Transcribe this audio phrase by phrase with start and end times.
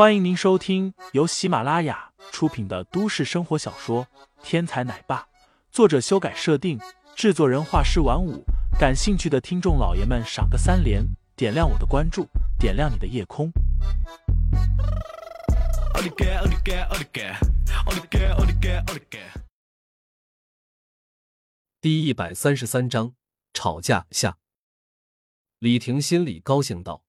[0.00, 4.06] 欢迎您收听由喜马拉雅出品的都市生活小说
[4.42, 5.18] 《天才奶爸》，
[5.70, 6.80] 作者修改设定，
[7.14, 8.42] 制作人画师晚舞。
[8.78, 11.04] 感兴趣的听众老爷们，赏个三连，
[11.36, 12.26] 点亮我的关注，
[12.58, 13.52] 点亮你的夜空。
[21.82, 23.12] 第一百三十三章
[23.52, 24.38] 吵架下，
[25.58, 27.02] 李婷心里高兴道。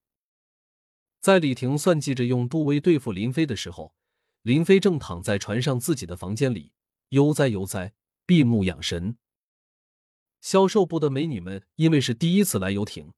[1.22, 3.94] 在李婷算计着用杜威对付林飞的时候，
[4.42, 6.72] 林飞正躺在船上自己的房间里
[7.10, 7.94] 悠哉悠哉，
[8.26, 9.16] 闭目养神。
[10.42, 13.14] 销售部的美女们因为是第一次来游艇，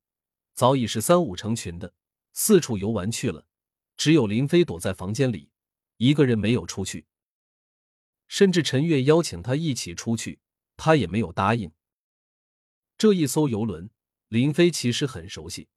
[0.53, 1.93] 早已是三五成群的
[2.33, 3.47] 四处游玩去了，
[3.95, 5.49] 只有林飞躲在房间里，
[5.95, 7.05] 一个人没有出去。
[8.27, 10.41] 甚至陈月邀请他一起出去，
[10.75, 11.71] 他也没有答应。
[12.97, 13.89] 这一艘游轮，
[14.27, 15.69] 林飞其实很熟悉。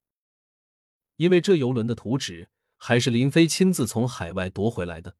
[1.16, 5.16] 因为这游轮的图纸还是林飞亲自从海外夺回来的。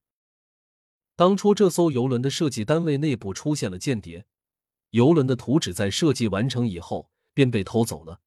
[1.15, 4.27] 当初这艘游轮的设计单位内部出现了间谍，
[4.91, 8.21] 游轮的图纸在设计完成以后便被偷走了。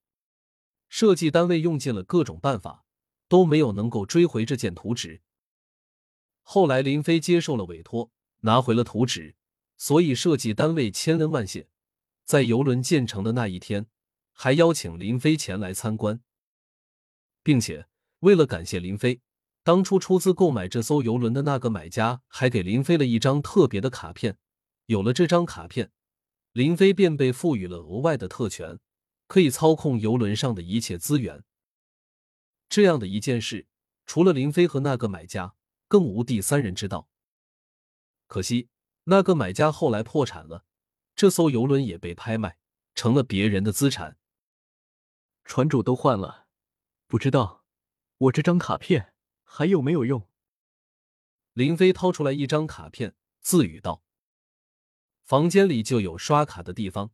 [0.87, 2.85] 设计单位用尽了各种办法，
[3.27, 5.21] 都没有能够追回这件图纸。
[6.41, 9.35] 后来林飞接受了委托，拿回了图纸，
[9.77, 11.67] 所以设计单位千恩万谢，
[12.25, 13.85] 在游轮建成的那一天，
[14.33, 16.21] 还邀请林飞前来参观。
[17.43, 17.87] 并且，
[18.19, 19.21] 为了感谢林飞，
[19.63, 24.37] 当初出资购买这艘游轮的那个买家还给林飞了一张特别的卡片。
[24.87, 25.91] 有了这张卡片，
[26.53, 28.79] 林飞便被赋予了额外的特权，
[29.27, 31.43] 可以操控游轮上的一切资源。
[32.67, 33.67] 这样的一件事，
[34.05, 35.53] 除了林飞和那个买家，
[35.87, 37.07] 更无第三人知道。
[38.27, 38.69] 可惜，
[39.03, 40.65] 那个买家后来破产了，
[41.15, 42.57] 这艘游轮也被拍卖，
[42.95, 44.17] 成了别人的资产。
[45.45, 46.47] 船主都换了。
[47.09, 47.65] 不知道
[48.17, 50.29] 我这张卡片还有没有用？
[51.53, 54.03] 林飞掏出来一张卡片，自语道
[55.25, 57.09] ：“房间里就有刷卡的地方，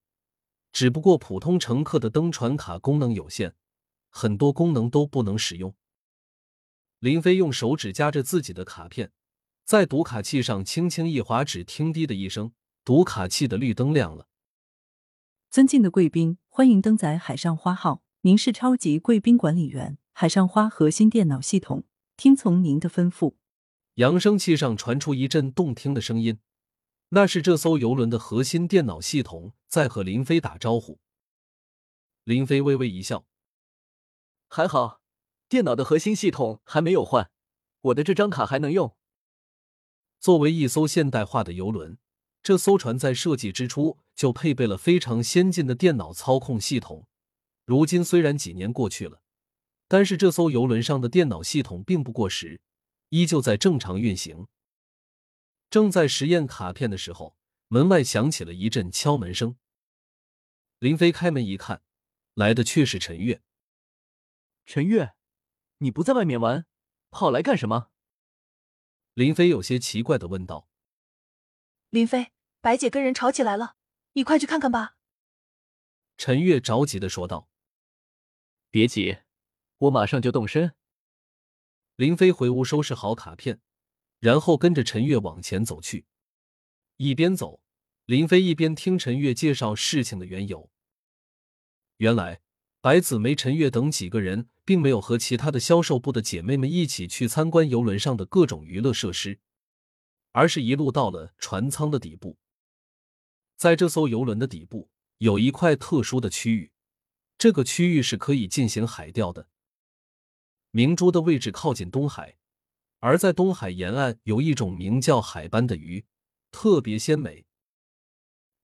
[0.73, 3.55] 只不过普通乘客的登船卡功能有限，
[4.09, 5.73] 很多功能都不能使用。”
[6.99, 9.13] 林飞用手指夹着自己的卡片，
[9.63, 12.51] 在读卡器上轻轻一划，只听“滴”的一声，
[12.83, 14.27] 读卡器的绿灯亮了。
[15.49, 18.04] 尊敬的贵宾，欢迎登载海上花号。
[18.25, 21.83] 您是超级贵宾管理员，海上花核心电脑系统，
[22.17, 23.35] 听从您的吩咐。
[23.97, 26.39] 扬声器上传出一阵动听的声音，
[27.09, 30.97] 那是这艘游轮的核心电脑系统在和林飞打招呼。
[32.23, 33.27] 林飞微微一笑，
[34.47, 35.01] 还好，
[35.47, 37.29] 电脑的核心系统还没有换，
[37.81, 38.95] 我的这张卡还能用。
[40.19, 41.99] 作为一艘现代化的游轮，
[42.41, 47.05] 这艘船在设计之初就配备了非常先进的电脑操控系统。
[47.65, 49.23] 如今虽然几年过去了，
[49.87, 52.61] 但是这艘游轮上的电脑系统并不过时，
[53.09, 54.47] 依旧在正常运行。
[55.71, 57.35] 正在实验卡片的时候，
[57.67, 59.57] 门外响起了一阵敲门声。
[60.77, 61.81] 林飞开门一看，
[62.35, 63.41] 来的却是陈月。
[64.65, 65.15] 陈月，
[65.79, 66.67] 你不在外面玩，
[67.09, 67.89] 跑来干什么？
[69.15, 70.69] 林飞有些奇怪的问道。
[71.89, 73.75] 林飞，白姐跟人吵起来了，
[74.13, 74.97] 你快去看看吧。
[76.17, 77.49] 陈月着急的说道。
[78.75, 79.19] 别急，
[79.77, 80.75] 我马上就动身。
[81.95, 83.61] 林飞回屋收拾好卡片，
[84.19, 86.05] 然后跟着陈月往前走去。
[86.97, 87.61] 一边走，
[88.05, 90.69] 林飞一边听陈月介绍事情的缘由。
[91.99, 92.41] 原来，
[92.81, 99.39] 白子梅、陈月等几个人并没有和其他的销售部的姐妹们一起去参观游轮上的各种娱乐设施，
[100.33, 102.37] 而是一路到了船舱的底部。
[103.55, 106.73] 在这艘游轮的底部，有一块特殊的区域。
[107.37, 109.47] 这个区域是可以进行海钓的。
[110.71, 112.37] 明珠的位置靠近东海，
[112.99, 116.05] 而在东海沿岸有一种名叫海斑的鱼，
[116.51, 117.45] 特别鲜美。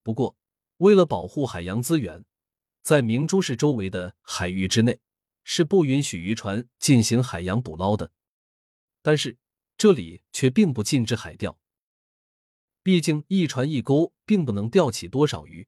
[0.03, 0.35] 不过，
[0.77, 2.25] 为了保护海洋资源，
[2.81, 4.99] 在明珠市周围的海域之内
[5.43, 8.11] 是不允许渔船进行海洋捕捞的。
[9.01, 9.38] 但是
[9.77, 11.59] 这里却并不禁止海钓，
[12.83, 15.67] 毕竟一船一钩并不能钓起多少鱼。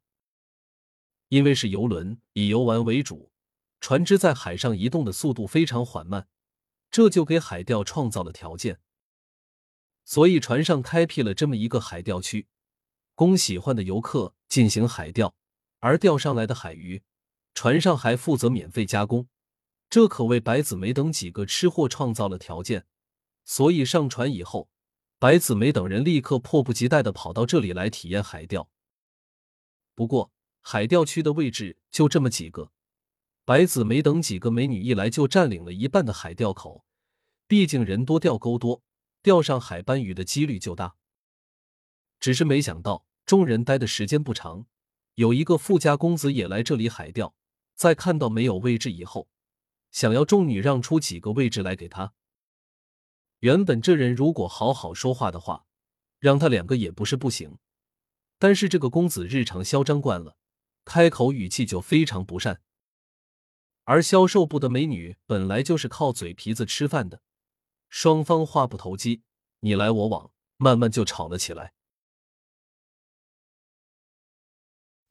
[1.33, 3.31] 因为是游轮，以游玩为主，
[3.81, 6.27] 船只在海上移动的速度非常缓慢，
[6.91, 8.79] 这就给海钓创造了条件。
[10.05, 12.47] 所以船上开辟了这么一个海钓区，
[13.15, 15.33] 供喜欢的游客进行海钓，
[15.79, 17.01] 而钓上来的海鱼，
[17.55, 19.27] 船上还负责免费加工，
[19.89, 22.85] 这可为白子梅等几个吃货创造了条件。
[23.43, 24.69] 所以上船以后，
[25.17, 28.69] 白子梅等人立刻迫不及待的跑到这里来体验海钓。
[29.95, 30.31] 不过，
[30.65, 32.71] 海钓区的位置就这么几个，
[33.43, 36.85] 白子梅等几个美女一来就占领了一半的海钓口。
[37.47, 38.81] 毕竟人多钓钩多，
[39.21, 40.95] 钓上海斑鱼的几率就大。
[42.21, 44.65] 只是没想到，众人待的时间不长，
[45.15, 47.35] 有一个富家公子也来这里海钓，
[47.75, 49.27] 在看到没有位置以后，
[49.91, 52.13] 想要众女让出几个位置来给他。
[53.39, 55.65] 原本这人如果好好说话的话，
[56.19, 57.57] 让他两个也不是不行。
[58.39, 60.37] 但是这个公子日常嚣张惯了，
[60.85, 62.61] 开口语气就非常不善。
[63.85, 67.21] 而销售部的美女本来就是靠嘴皮子吃饭的，
[67.89, 69.23] 双方话不投机，
[69.59, 71.73] 你来我往，慢慢就吵了起来。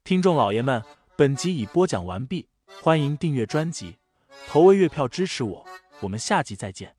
[0.04, 0.82] 听众老爷们，
[1.16, 2.48] 本集已播讲完毕，
[2.80, 3.98] 欢迎订阅专辑，
[4.48, 5.66] 投喂月票支持我，
[6.00, 6.96] 我们下集再见。